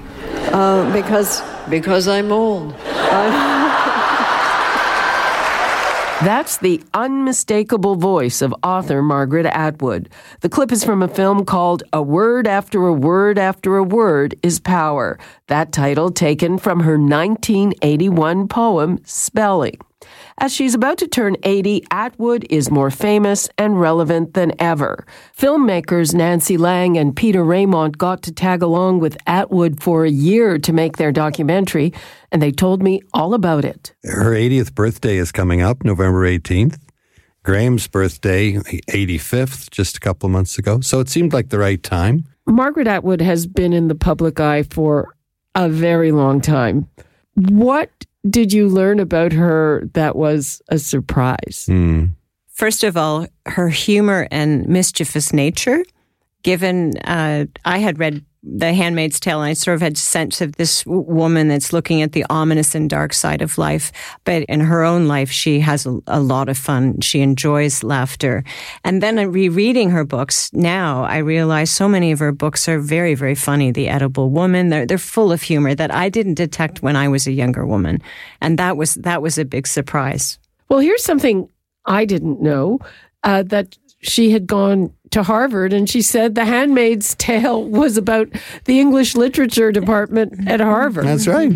Uh, 0.51 0.91
because 0.91 1.41
because 1.69 2.09
I'm 2.09 2.33
old. 2.33 2.75
I- 2.83 3.60
That's 6.23 6.57
the 6.57 6.83
unmistakable 6.93 7.95
voice 7.95 8.43
of 8.43 8.53
author 8.61 9.01
Margaret 9.01 9.47
Atwood. 9.47 10.07
The 10.41 10.49
clip 10.49 10.71
is 10.71 10.83
from 10.83 11.01
a 11.01 11.07
film 11.07 11.45
called 11.45 11.81
A 11.93 12.03
Word 12.03 12.45
After 12.45 12.85
a 12.85 12.93
Word 12.93 13.39
After 13.39 13.77
a 13.77 13.83
Word 13.83 14.35
is 14.43 14.59
Power. 14.59 15.17
That 15.47 15.71
title 15.71 16.11
taken 16.11 16.59
from 16.59 16.81
her 16.81 16.99
1981 16.99 18.47
poem, 18.49 18.99
Spelling. 19.03 19.79
As 20.37 20.53
she's 20.53 20.73
about 20.73 20.97
to 20.99 21.07
turn 21.07 21.37
80, 21.43 21.85
Atwood 21.91 22.45
is 22.49 22.71
more 22.71 22.89
famous 22.89 23.49
and 23.57 23.79
relevant 23.79 24.33
than 24.33 24.53
ever. 24.59 25.05
Filmmakers 25.37 26.13
Nancy 26.13 26.57
Lang 26.57 26.97
and 26.97 27.15
Peter 27.15 27.43
Raymont 27.43 27.97
got 27.97 28.23
to 28.23 28.31
tag 28.31 28.61
along 28.61 28.99
with 28.99 29.17
Atwood 29.27 29.81
for 29.81 30.05
a 30.05 30.09
year 30.09 30.57
to 30.57 30.73
make 30.73 30.97
their 30.97 31.11
documentary, 31.11 31.93
and 32.31 32.41
they 32.41 32.51
told 32.51 32.81
me 32.81 33.01
all 33.13 33.33
about 33.33 33.65
it. 33.65 33.93
Her 34.03 34.31
80th 34.31 34.73
birthday 34.73 35.17
is 35.17 35.31
coming 35.31 35.61
up, 35.61 35.83
November 35.83 36.27
18th. 36.27 36.77
Graeme's 37.43 37.87
birthday, 37.87 38.53
85th, 38.53 39.71
just 39.71 39.97
a 39.97 39.99
couple 39.99 40.27
of 40.27 40.31
months 40.31 40.59
ago. 40.59 40.79
So 40.81 40.99
it 40.99 41.09
seemed 41.09 41.33
like 41.33 41.49
the 41.49 41.57
right 41.57 41.81
time. 41.81 42.25
Margaret 42.45 42.87
Atwood 42.87 43.21
has 43.21 43.47
been 43.47 43.73
in 43.73 43.87
the 43.87 43.95
public 43.95 44.39
eye 44.39 44.63
for 44.63 45.15
a 45.55 45.67
very 45.67 46.11
long 46.11 46.39
time. 46.39 46.87
What 47.35 47.89
did 48.29 48.53
you 48.53 48.67
learn 48.67 48.99
about 48.99 49.33
her 49.33 49.83
that 49.93 50.15
was 50.15 50.61
a 50.69 50.77
surprise? 50.79 51.65
Hmm. 51.67 52.05
First 52.49 52.83
of 52.83 52.95
all, 52.95 53.27
her 53.47 53.69
humor 53.69 54.27
and 54.31 54.67
mischievous 54.67 55.33
nature. 55.33 55.83
Given 56.43 56.97
uh, 57.05 57.45
I 57.65 57.77
had 57.77 57.99
read 57.99 58.25
The 58.43 58.73
Handmaid's 58.73 59.19
Tale, 59.19 59.41
and 59.41 59.49
I 59.49 59.53
sort 59.53 59.75
of 59.75 59.81
had 59.81 59.97
sense 59.97 60.41
of 60.41 60.55
this 60.55 60.83
woman 60.87 61.47
that's 61.47 61.71
looking 61.71 62.01
at 62.01 62.13
the 62.13 62.25
ominous 62.29 62.73
and 62.73 62.89
dark 62.89 63.13
side 63.13 63.41
of 63.43 63.59
life. 63.59 63.91
But 64.23 64.43
in 64.43 64.61
her 64.61 64.83
own 64.83 65.07
life, 65.07 65.29
she 65.29 65.59
has 65.59 65.85
a, 65.85 65.99
a 66.07 66.19
lot 66.19 66.49
of 66.49 66.57
fun. 66.57 67.01
She 67.01 67.21
enjoys 67.21 67.83
laughter. 67.83 68.43
And 68.83 69.01
then 69.01 69.31
rereading 69.31 69.91
her 69.91 70.03
books 70.03 70.51
now, 70.53 71.03
I 71.03 71.17
realize 71.17 71.69
so 71.69 71.87
many 71.87 72.11
of 72.11 72.19
her 72.19 72.31
books 72.31 72.67
are 72.67 72.79
very, 72.79 73.13
very 73.13 73.35
funny. 73.35 73.71
The 73.71 73.89
Edible 73.89 74.31
Woman, 74.31 74.69
they're, 74.69 74.87
they're 74.87 74.97
full 74.97 75.31
of 75.31 75.43
humor 75.43 75.75
that 75.75 75.93
I 75.93 76.09
didn't 76.09 76.33
detect 76.33 76.81
when 76.81 76.95
I 76.95 77.09
was 77.09 77.27
a 77.27 77.31
younger 77.31 77.65
woman. 77.65 78.01
And 78.41 78.57
that 78.57 78.75
was, 78.75 78.95
that 78.95 79.21
was 79.21 79.37
a 79.37 79.45
big 79.45 79.67
surprise. 79.67 80.39
Well, 80.67 80.79
here's 80.79 81.03
something 81.03 81.47
I 81.85 82.05
didn't 82.05 82.41
know 82.41 82.79
uh, 83.23 83.43
that 83.43 83.77
she 84.01 84.31
had 84.31 84.47
gone 84.47 84.93
to 85.11 85.23
Harvard 85.23 85.73
and 85.73 85.89
she 85.89 86.01
said 86.01 86.35
The 86.35 86.45
Handmaid's 86.45 87.15
Tale 87.15 87.63
was 87.63 87.97
about 87.97 88.29
the 88.65 88.79
English 88.79 89.15
literature 89.15 89.71
department 89.71 90.47
at 90.47 90.59
Harvard. 90.59 91.05
That's 91.05 91.27
right. 91.27 91.51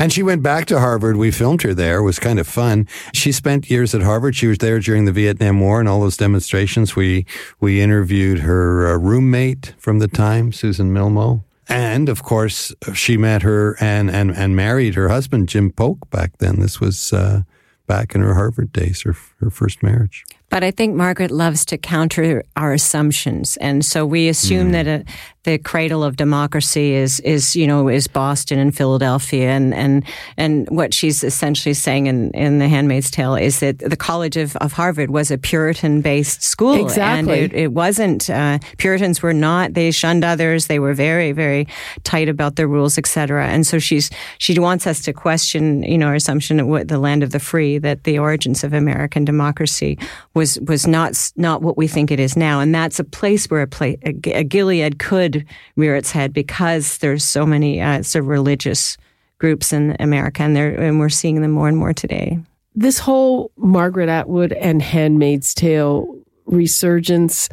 And 0.00 0.12
she 0.12 0.22
went 0.22 0.44
back 0.44 0.66
to 0.66 0.78
Harvard. 0.78 1.16
We 1.16 1.32
filmed 1.32 1.62
her 1.62 1.74
there. 1.74 1.98
It 1.98 2.04
was 2.04 2.20
kind 2.20 2.38
of 2.38 2.46
fun. 2.46 2.86
She 3.12 3.32
spent 3.32 3.68
years 3.68 3.94
at 3.94 4.02
Harvard. 4.02 4.36
She 4.36 4.46
was 4.46 4.58
there 4.58 4.78
during 4.78 5.06
the 5.06 5.12
Vietnam 5.12 5.58
War 5.58 5.80
and 5.80 5.88
all 5.88 6.00
those 6.00 6.16
demonstrations. 6.16 6.94
We 6.94 7.26
we 7.58 7.80
interviewed 7.80 8.40
her 8.40 8.86
uh, 8.86 8.98
roommate 8.98 9.74
from 9.78 9.98
the 9.98 10.08
time, 10.08 10.52
Susan 10.52 10.92
Milmo. 10.92 11.42
And 11.68 12.08
of 12.08 12.22
course, 12.22 12.74
she 12.94 13.16
met 13.16 13.42
her 13.42 13.76
and, 13.78 14.10
and, 14.10 14.30
and 14.30 14.56
married 14.56 14.94
her 14.94 15.08
husband, 15.08 15.50
Jim 15.50 15.70
Polk, 15.70 16.08
back 16.10 16.38
then. 16.38 16.60
This 16.60 16.80
was 16.80 17.12
uh, 17.12 17.42
back 17.86 18.14
in 18.14 18.22
her 18.22 18.34
Harvard 18.34 18.72
days, 18.72 19.02
her, 19.02 19.14
her 19.40 19.50
first 19.50 19.82
marriage. 19.82 20.24
But 20.50 20.64
I 20.64 20.70
think 20.70 20.94
Margaret 20.96 21.30
loves 21.30 21.64
to 21.66 21.76
counter 21.78 22.42
our 22.56 22.72
assumptions, 22.72 23.56
and 23.58 23.84
so 23.84 24.06
we 24.06 24.28
assume 24.28 24.72
that 24.72 24.86
a, 24.86 25.04
the 25.44 25.58
cradle 25.58 26.02
of 26.02 26.16
democracy 26.16 26.94
is 26.94 27.20
is 27.20 27.54
you 27.54 27.66
know 27.66 27.88
is 27.88 28.06
Boston 28.08 28.58
and 28.58 28.74
Philadelphia, 28.74 29.50
and 29.50 29.74
and 29.74 30.04
and 30.38 30.66
what 30.70 30.94
she's 30.94 31.22
essentially 31.22 31.74
saying 31.74 32.06
in 32.06 32.30
in 32.30 32.58
The 32.60 32.68
Handmaid's 32.68 33.10
Tale 33.10 33.34
is 33.34 33.60
that 33.60 33.78
the 33.78 33.96
College 33.96 34.36
of, 34.38 34.56
of 34.56 34.72
Harvard 34.72 35.10
was 35.10 35.30
a 35.30 35.36
Puritan 35.36 36.00
based 36.00 36.42
school, 36.42 36.82
Exactly. 36.82 37.44
and 37.44 37.52
it, 37.52 37.56
it 37.56 37.72
wasn't. 37.72 38.30
Uh, 38.30 38.58
Puritans 38.78 39.22
were 39.22 39.34
not. 39.34 39.74
They 39.74 39.90
shunned 39.90 40.24
others. 40.24 40.66
They 40.66 40.78
were 40.78 40.94
very 40.94 41.32
very 41.32 41.66
tight 42.04 42.28
about 42.28 42.56
their 42.56 42.68
rules, 42.68 42.96
etc. 42.96 43.46
And 43.48 43.66
so 43.66 43.78
she's 43.78 44.08
she 44.38 44.58
wants 44.58 44.86
us 44.86 45.02
to 45.02 45.12
question 45.12 45.82
you 45.82 45.98
know 45.98 46.06
our 46.06 46.14
assumption 46.14 46.56
that 46.56 46.66
what 46.66 46.88
the 46.88 46.98
land 46.98 47.22
of 47.22 47.32
the 47.32 47.40
free 47.40 47.76
that 47.78 48.04
the 48.04 48.18
origins 48.18 48.64
of 48.64 48.72
American 48.72 49.24
democracy 49.26 49.98
was 50.38 50.58
was 50.60 50.86
not 50.86 51.32
not 51.36 51.60
what 51.60 51.76
we 51.76 51.88
think 51.88 52.10
it 52.10 52.20
is 52.20 52.36
now, 52.36 52.60
and 52.60 52.74
that's 52.74 52.98
a 52.98 53.04
place 53.04 53.50
where 53.50 53.62
a, 53.62 53.66
pla 53.66 53.88
a, 54.04 54.14
a 54.32 54.44
Gilead 54.44 54.98
could 54.98 55.44
rear 55.76 55.96
its 55.96 56.12
head 56.12 56.32
because 56.32 56.98
there's 56.98 57.24
so 57.24 57.44
many 57.44 57.80
uh, 57.80 58.02
sort 58.02 58.24
of 58.24 58.28
religious 58.28 58.96
groups 59.38 59.72
in 59.72 59.96
America, 60.00 60.42
and 60.42 60.56
and 60.56 61.00
we're 61.00 61.08
seeing 61.08 61.42
them 61.42 61.50
more 61.50 61.68
and 61.68 61.76
more 61.76 61.92
today. 61.92 62.38
This 62.74 62.98
whole 62.98 63.50
Margaret 63.56 64.08
Atwood 64.08 64.52
and 64.52 64.80
Handmaid's 64.80 65.52
Tale 65.52 66.06
resurgence, 66.46 67.48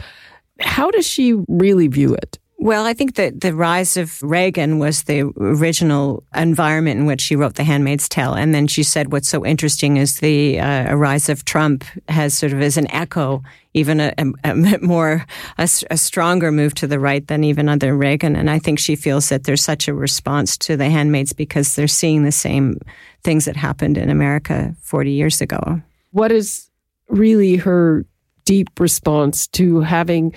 how 0.60 0.92
does 0.92 1.08
she 1.08 1.34
really 1.48 1.88
view 1.88 2.14
it? 2.14 2.38
Well, 2.66 2.88
I 2.88 2.96
think 2.96 3.14
that 3.18 3.42
the 3.42 3.54
rise 3.54 3.96
of 3.96 4.20
Reagan 4.24 4.80
was 4.80 5.04
the 5.04 5.32
original 5.38 6.24
environment 6.36 7.00
in 7.00 7.06
which 7.06 7.22
she 7.22 7.36
wrote 7.36 7.54
The 7.54 7.64
Handmaid's 7.64 8.10
Tale. 8.10 8.34
And 8.34 8.56
then 8.56 8.66
she 8.66 8.82
said 8.82 9.12
what's 9.12 9.30
so 9.30 9.46
interesting 9.46 9.98
is 9.98 10.18
the 10.18 10.60
uh, 10.60 10.96
rise 10.96 11.30
of 11.30 11.46
Trump 11.46 11.84
has 12.10 12.34
sort 12.34 12.54
of 12.54 12.62
as 12.64 12.76
an 12.78 12.90
echo, 12.90 13.44
even 13.76 14.00
a, 14.00 14.16
a, 14.18 14.26
a 14.44 14.80
more, 14.82 15.28
a, 15.60 15.70
a 15.92 15.96
stronger 15.96 16.52
move 16.52 16.74
to 16.74 16.88
the 16.88 17.00
right 17.00 17.28
than 17.28 17.44
even 17.44 17.70
under 17.70 17.96
Reagan. 17.96 18.36
And 18.36 18.50
I 18.50 18.58
think 18.58 18.80
she 18.80 18.96
feels 18.96 19.30
that 19.30 19.44
there's 19.44 19.64
such 19.64 19.88
a 19.88 19.94
response 19.94 20.58
to 20.58 20.76
The 20.76 20.90
Handmaids 20.90 21.34
because 21.34 21.76
they're 21.76 21.88
seeing 21.88 22.24
the 22.24 22.32
same 22.32 22.80
things 23.22 23.46
that 23.46 23.56
happened 23.56 23.96
in 23.96 24.10
America 24.10 24.76
40 24.82 25.12
years 25.12 25.40
ago. 25.40 25.84
What 26.14 26.32
is 26.32 26.68
really 27.10 27.58
her 27.58 28.08
deep 28.44 28.80
response 28.80 29.46
to 29.50 29.82
having 29.82 30.34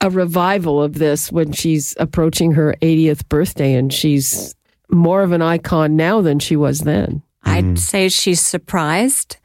a 0.00 0.10
revival 0.10 0.82
of 0.82 0.94
this 0.94 1.32
when 1.32 1.52
she's 1.52 1.94
approaching 1.98 2.52
her 2.52 2.74
80th 2.82 3.28
birthday 3.28 3.74
and 3.74 3.92
she's 3.92 4.54
more 4.90 5.22
of 5.22 5.32
an 5.32 5.42
icon 5.42 5.96
now 5.96 6.20
than 6.20 6.38
she 6.38 6.56
was 6.56 6.80
then? 6.80 7.22
I'd 7.44 7.64
mm-hmm. 7.64 7.76
say 7.76 8.08
she's 8.08 8.40
surprised 8.40 9.36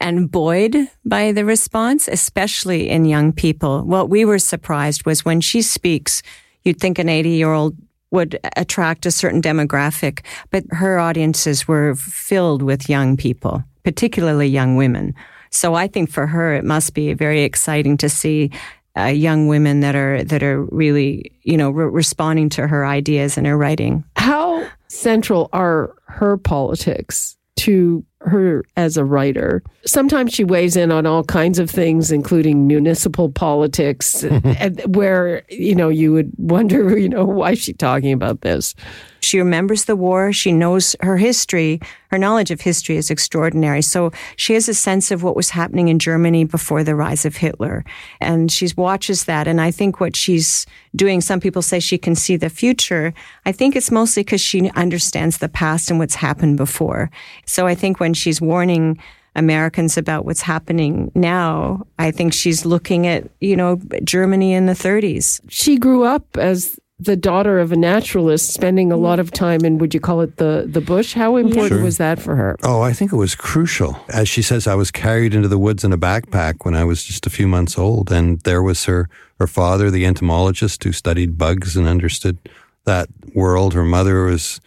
and 0.00 0.30
buoyed 0.30 0.76
by 1.04 1.32
the 1.32 1.44
response, 1.44 2.08
especially 2.08 2.88
in 2.88 3.04
young 3.04 3.32
people. 3.32 3.82
What 3.82 4.08
we 4.08 4.24
were 4.24 4.38
surprised 4.38 5.04
was 5.04 5.24
when 5.24 5.40
she 5.40 5.60
speaks, 5.60 6.22
you'd 6.62 6.80
think 6.80 6.98
an 6.98 7.08
80 7.08 7.30
year 7.30 7.52
old 7.52 7.76
would 8.10 8.38
attract 8.56 9.06
a 9.06 9.10
certain 9.10 9.42
demographic, 9.42 10.24
but 10.50 10.64
her 10.70 10.98
audiences 10.98 11.68
were 11.68 11.94
filled 11.94 12.62
with 12.62 12.88
young 12.88 13.16
people, 13.16 13.62
particularly 13.84 14.46
young 14.46 14.76
women. 14.76 15.14
So 15.50 15.74
I 15.74 15.88
think 15.88 16.10
for 16.10 16.26
her, 16.26 16.54
it 16.54 16.64
must 16.64 16.94
be 16.94 17.12
very 17.14 17.42
exciting 17.42 17.96
to 17.98 18.08
see 18.08 18.50
uh, 18.98 19.06
young 19.06 19.46
women 19.46 19.80
that 19.80 19.94
are 19.94 20.24
that 20.24 20.42
are 20.42 20.64
really, 20.64 21.32
you 21.42 21.56
know, 21.56 21.70
re- 21.70 21.86
responding 21.86 22.48
to 22.50 22.66
her 22.66 22.84
ideas 22.84 23.38
and 23.38 23.46
her 23.46 23.56
writing. 23.56 24.04
How 24.16 24.68
central 24.88 25.48
are 25.52 25.94
her 26.06 26.36
politics 26.36 27.36
to 27.56 28.04
her 28.20 28.64
as 28.76 28.96
a 28.96 29.04
writer. 29.04 29.62
Sometimes 29.86 30.32
she 30.32 30.44
weighs 30.44 30.76
in 30.76 30.90
on 30.90 31.06
all 31.06 31.24
kinds 31.24 31.58
of 31.58 31.70
things, 31.70 32.10
including 32.10 32.66
municipal 32.66 33.30
politics, 33.30 34.24
where, 34.86 35.42
you 35.48 35.74
know, 35.74 35.88
you 35.88 36.12
would 36.12 36.32
wonder, 36.36 36.98
you 36.98 37.08
know, 37.08 37.24
why 37.24 37.52
is 37.52 37.60
she 37.60 37.72
talking 37.72 38.12
about 38.12 38.40
this? 38.40 38.74
She 39.20 39.38
remembers 39.38 39.84
the 39.84 39.96
war. 39.96 40.32
She 40.32 40.52
knows 40.52 40.94
her 41.00 41.16
history. 41.16 41.80
Her 42.10 42.18
knowledge 42.18 42.50
of 42.50 42.60
history 42.60 42.96
is 42.96 43.10
extraordinary. 43.10 43.82
So 43.82 44.12
she 44.36 44.54
has 44.54 44.68
a 44.68 44.74
sense 44.74 45.10
of 45.10 45.22
what 45.22 45.36
was 45.36 45.50
happening 45.50 45.88
in 45.88 45.98
Germany 45.98 46.44
before 46.44 46.84
the 46.84 46.94
rise 46.94 47.24
of 47.24 47.36
Hitler. 47.36 47.84
And 48.20 48.50
she 48.50 48.68
watches 48.76 49.24
that. 49.24 49.48
And 49.48 49.60
I 49.60 49.70
think 49.70 50.00
what 50.00 50.16
she's 50.16 50.66
doing, 50.94 51.20
some 51.20 51.40
people 51.40 51.62
say 51.62 51.80
she 51.80 51.98
can 51.98 52.14
see 52.14 52.36
the 52.36 52.48
future. 52.48 53.12
I 53.44 53.52
think 53.52 53.76
it's 53.76 53.90
mostly 53.90 54.22
because 54.22 54.40
she 54.40 54.70
understands 54.70 55.38
the 55.38 55.48
past 55.48 55.90
and 55.90 55.98
what's 55.98 56.14
happened 56.14 56.56
before. 56.56 57.10
So 57.44 57.66
I 57.66 57.74
think 57.74 58.00
when 58.00 58.07
she's 58.16 58.40
warning 58.40 58.98
Americans 59.34 59.96
about 59.96 60.24
what's 60.24 60.42
happening 60.42 61.12
now, 61.14 61.86
I 61.98 62.10
think 62.10 62.32
she's 62.32 62.64
looking 62.64 63.06
at, 63.06 63.28
you 63.40 63.56
know, 63.56 63.80
Germany 64.02 64.52
in 64.52 64.66
the 64.66 64.72
30s. 64.72 65.40
She 65.48 65.78
grew 65.78 66.04
up 66.04 66.36
as 66.36 66.78
the 67.00 67.16
daughter 67.16 67.60
of 67.60 67.70
a 67.70 67.76
naturalist 67.76 68.52
spending 68.52 68.90
a 68.90 68.96
lot 68.96 69.20
of 69.20 69.30
time 69.30 69.64
in 69.64 69.78
would 69.78 69.94
you 69.94 70.00
call 70.00 70.20
it 70.20 70.36
the 70.38 70.64
the 70.68 70.80
bush? 70.80 71.14
How 71.14 71.36
important 71.36 71.78
sure. 71.78 71.84
was 71.84 71.98
that 71.98 72.18
for 72.18 72.34
her? 72.34 72.56
Oh 72.64 72.80
i 72.80 72.92
think 72.92 73.12
it 73.12 73.16
was 73.16 73.36
crucial. 73.36 73.96
As 74.08 74.28
she 74.28 74.42
says 74.42 74.66
i 74.66 74.74
was 74.74 74.90
carried 74.90 75.32
into 75.32 75.46
the 75.46 75.58
woods 75.58 75.84
in 75.84 75.92
a 75.92 75.98
backpack 75.98 76.64
when 76.64 76.74
i 76.74 76.82
was 76.82 77.04
just 77.04 77.24
a 77.24 77.30
few 77.30 77.46
months 77.46 77.78
old 77.78 78.10
and 78.10 78.40
there 78.40 78.64
was 78.64 78.86
her 78.86 79.08
her 79.38 79.46
father 79.46 79.92
the 79.92 80.04
entomologist 80.04 80.82
who 80.82 80.90
studied 80.90 81.38
bugs 81.38 81.76
and 81.76 81.86
understood 81.86 82.38
that 82.84 83.08
world. 83.34 83.74
Her 83.74 83.84
mother 83.84 84.24
was 84.24 84.60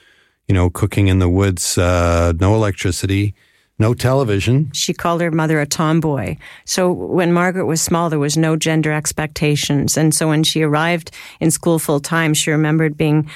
you 0.48 0.55
know 0.55 0.69
cooking 0.69 1.07
in 1.07 1.19
the 1.19 1.29
woods 1.29 1.77
uh, 1.77 2.33
no 2.39 2.55
electricity 2.55 3.33
no 3.81 3.95
television. 3.95 4.69
She 4.74 4.93
called 4.93 5.21
her 5.21 5.31
mother 5.31 5.60
a 5.60 5.65
tomboy. 5.65 6.38
So 6.65 6.91
when 6.91 7.33
Margaret 7.33 7.65
was 7.65 7.81
small, 7.81 8.12
there 8.12 8.19
was 8.19 8.38
no 8.38 8.55
gender 8.55 8.91
expectations. 8.91 9.98
And 9.98 10.13
so 10.13 10.27
when 10.27 10.43
she 10.43 10.62
arrived 10.62 11.10
in 11.39 11.50
school 11.50 11.79
full 11.79 12.00
time, 12.00 12.36
she 12.36 12.51
remembered 12.51 12.95
being 12.95 13.27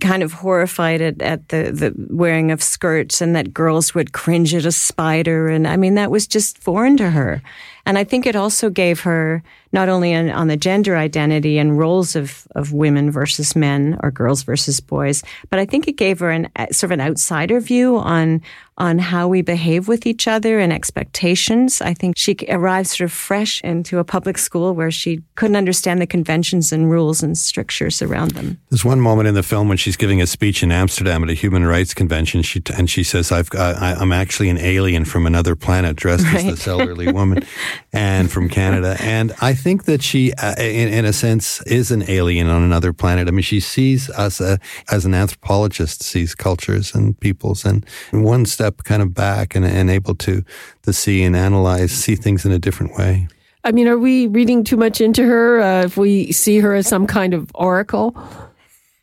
kind 0.00 0.22
of 0.22 0.32
horrified 0.32 1.00
at, 1.00 1.20
at 1.20 1.48
the, 1.48 1.72
the 1.72 1.94
wearing 2.10 2.50
of 2.50 2.62
skirts 2.62 3.20
and 3.20 3.34
that 3.34 3.52
girls 3.52 3.94
would 3.94 4.12
cringe 4.12 4.54
at 4.54 4.64
a 4.64 4.72
spider. 4.72 5.48
And 5.48 5.66
I 5.66 5.76
mean, 5.76 5.94
that 5.94 6.10
was 6.10 6.26
just 6.26 6.58
foreign 6.58 6.96
to 6.98 7.10
her. 7.10 7.42
And 7.88 7.96
I 7.96 8.04
think 8.04 8.26
it 8.26 8.36
also 8.36 8.68
gave 8.68 9.00
her 9.00 9.42
not 9.72 9.88
only 9.88 10.14
on, 10.14 10.28
on, 10.28 10.48
the 10.48 10.58
gender 10.58 10.94
identity 10.94 11.56
and 11.56 11.78
roles 11.78 12.14
of, 12.14 12.46
of 12.54 12.74
women 12.74 13.10
versus 13.10 13.56
men 13.56 13.98
or 14.02 14.10
girls 14.10 14.42
versus 14.42 14.78
boys, 14.78 15.22
but 15.48 15.58
I 15.58 15.64
think 15.64 15.88
it 15.88 15.92
gave 15.92 16.20
her 16.20 16.30
an 16.30 16.50
sort 16.70 16.84
of 16.84 16.90
an 16.90 17.00
outsider 17.00 17.60
view 17.60 17.96
on 17.96 18.42
on 18.78 18.98
how 18.98 19.26
we 19.26 19.42
behave 19.42 19.88
with 19.88 20.06
each 20.06 20.28
other 20.28 20.60
and 20.60 20.72
expectations. 20.72 21.82
I 21.82 21.94
think 21.94 22.16
she 22.16 22.36
arrived 22.48 22.88
sort 22.88 23.06
of 23.06 23.12
fresh 23.12 23.60
into 23.62 23.98
a 23.98 24.04
public 24.04 24.38
school 24.38 24.72
where 24.72 24.92
she 24.92 25.20
couldn't 25.34 25.56
understand 25.56 26.00
the 26.00 26.06
conventions 26.06 26.72
and 26.72 26.88
rules 26.88 27.20
and 27.20 27.36
strictures 27.36 28.00
around 28.00 28.32
them. 28.32 28.56
There's 28.70 28.84
one 28.84 29.00
moment 29.00 29.26
in 29.26 29.34
the 29.34 29.42
film 29.42 29.68
when 29.68 29.78
she's 29.78 29.96
giving 29.96 30.22
a 30.22 30.28
speech 30.28 30.62
in 30.62 30.70
Amsterdam 30.70 31.24
at 31.24 31.30
a 31.30 31.34
human 31.34 31.66
rights 31.66 31.92
convention, 31.92 32.42
she 32.42 32.62
and 32.76 32.88
she 32.88 33.02
says, 33.02 33.32
"I've 33.32 33.48
I, 33.54 34.00
am 34.00 34.12
actually 34.12 34.48
an 34.48 34.58
alien 34.58 35.04
from 35.04 35.26
another 35.26 35.56
planet, 35.56 35.96
dressed 35.96 36.24
right. 36.26 36.36
as 36.36 36.44
this 36.44 36.68
elderly 36.68 37.10
woman, 37.10 37.44
and 37.92 38.30
from 38.30 38.48
Canada." 38.48 38.96
And 39.00 39.32
I 39.40 39.54
think 39.54 39.84
that 39.84 40.02
she, 40.02 40.32
uh, 40.34 40.54
in, 40.58 40.88
in, 40.92 41.04
a 41.04 41.12
sense, 41.12 41.62
is 41.62 41.90
an 41.90 42.08
alien 42.08 42.48
on 42.48 42.62
another 42.62 42.92
planet. 42.92 43.28
I 43.28 43.30
mean, 43.30 43.42
she 43.42 43.60
sees 43.60 44.10
us 44.10 44.40
uh, 44.40 44.56
as 44.90 45.04
an 45.04 45.14
anthropologist 45.14 46.02
sees 46.02 46.34
cultures 46.34 46.94
and 46.94 47.18
peoples, 47.18 47.64
and 47.64 47.84
one 48.12 48.46
step 48.46 48.84
kind 48.84 49.02
of 49.02 49.14
back 49.14 49.54
and, 49.54 49.64
and 49.64 49.90
able 49.90 50.14
to 50.16 50.42
to 50.82 50.92
see 50.92 51.22
and 51.22 51.36
analyze, 51.36 51.92
see 51.92 52.16
things 52.16 52.44
in 52.44 52.52
a 52.52 52.58
different 52.58 52.96
way. 52.96 53.28
I 53.64 53.72
mean, 53.72 53.88
are 53.88 53.98
we 53.98 54.28
reading 54.28 54.64
too 54.64 54.76
much 54.76 55.00
into 55.00 55.24
her? 55.24 55.60
Uh, 55.60 55.84
if 55.84 55.96
we 55.96 56.32
see 56.32 56.58
her 56.60 56.74
as 56.74 56.86
some 56.86 57.06
kind 57.06 57.34
of 57.34 57.50
oracle. 57.54 58.16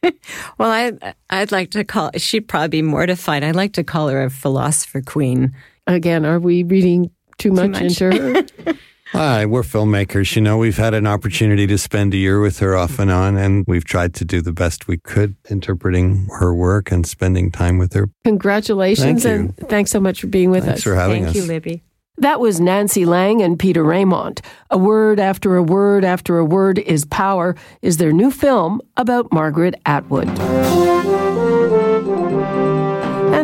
well, 0.57 0.71
I 0.71 1.13
I'd 1.29 1.51
like 1.51 1.71
to 1.71 1.83
call 1.83 2.11
she'd 2.17 2.47
probably 2.47 2.69
be 2.69 2.81
mortified. 2.81 3.43
I'd 3.43 3.55
like 3.55 3.73
to 3.73 3.83
call 3.83 4.07
her 4.09 4.23
a 4.23 4.29
philosopher 4.29 5.01
queen. 5.01 5.53
Again, 5.87 6.25
are 6.25 6.39
we 6.39 6.63
reading 6.63 7.11
too, 7.45 7.55
too 7.55 7.69
much, 7.69 7.81
much, 7.81 8.01
into 8.01 8.45
her? 8.65 8.73
Hi, 9.11 9.45
we're 9.45 9.61
filmmakers. 9.61 10.35
You 10.35 10.41
know, 10.41 10.57
we've 10.57 10.77
had 10.77 10.93
an 10.93 11.07
opportunity 11.07 11.67
to 11.67 11.77
spend 11.77 12.13
a 12.13 12.17
year 12.17 12.41
with 12.41 12.59
her 12.59 12.75
off 12.75 12.99
and 12.99 13.09
on, 13.09 13.37
and 13.37 13.63
we've 13.67 13.85
tried 13.85 14.13
to 14.15 14.25
do 14.25 14.41
the 14.41 14.51
best 14.51 14.87
we 14.87 14.97
could 14.97 15.35
interpreting 15.49 16.27
her 16.39 16.53
work 16.53 16.91
and 16.91 17.05
spending 17.05 17.51
time 17.51 17.77
with 17.77 17.93
her. 17.93 18.09
Congratulations, 18.25 19.23
Thank 19.23 19.57
and 19.59 19.69
thanks 19.69 19.91
so 19.91 19.99
much 19.99 20.21
for 20.21 20.27
being 20.27 20.49
with 20.49 20.65
thanks 20.65 20.79
us. 20.79 20.83
for 20.83 20.95
having 20.95 21.23
Thank 21.23 21.35
us. 21.37 21.43
you, 21.43 21.47
Libby. 21.47 21.83
That 22.17 22.39
was 22.39 22.59
Nancy 22.59 23.05
Lang 23.05 23.41
and 23.41 23.59
Peter 23.59 23.83
Raymont. 23.83 24.41
A 24.69 24.77
Word 24.77 25.19
After 25.19 25.55
a 25.55 25.63
Word 25.63 26.03
After 26.03 26.37
a 26.37 26.45
Word 26.45 26.79
is 26.79 27.05
Power 27.05 27.55
is 27.81 27.97
their 27.97 28.11
new 28.11 28.31
film 28.31 28.81
about 28.97 29.31
Margaret 29.31 29.75
Atwood. 29.85 30.29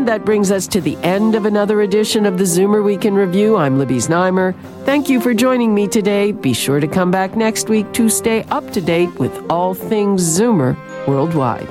And 0.02 0.08
that 0.08 0.26
brings 0.26 0.50
us 0.50 0.66
to 0.70 0.82
the 0.82 0.98
end 1.04 1.36
of 1.36 1.46
another 1.46 1.84
edition 1.84 2.26
of 2.26 2.40
the 2.40 2.44
Zoomer 2.44 2.84
Week 2.84 3.06
in 3.06 3.14
Review. 3.14 3.56
I'm 3.56 3.78
Libby 3.78 3.98
Znaimer. 3.98 4.56
Thank 4.84 5.10
you 5.10 5.22
for 5.22 5.32
joining 5.32 5.76
me 5.76 5.88
today. 5.88 6.32
Be 6.32 6.54
sure 6.54 6.80
to 6.80 6.88
come 6.88 7.12
back 7.12 7.36
next 7.36 7.70
week 7.70 7.94
to 7.94 8.10
stay 8.10 8.42
up 8.46 8.72
to 8.72 8.82
date 8.82 9.14
with 9.20 9.46
all 9.48 9.76
things 9.76 10.24
Zoomer 10.24 10.76
worldwide. 11.08 11.70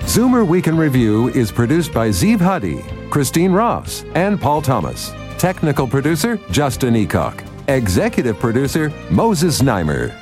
Zoomer 0.00 0.46
Week 0.46 0.66
in 0.66 0.76
Review 0.76 1.28
is 1.28 1.50
produced 1.50 1.94
by 1.94 2.10
Zeev 2.10 2.42
Huddy, 2.42 2.84
Christine 3.08 3.52
Ross, 3.52 4.04
and 4.14 4.38
Paul 4.38 4.60
Thomas. 4.60 5.10
Technical 5.38 5.88
producer, 5.88 6.38
Justin 6.50 6.92
Eacock. 6.92 7.42
Executive 7.68 8.38
producer, 8.38 8.92
Moses 9.10 9.62
Znaimer. 9.62 10.21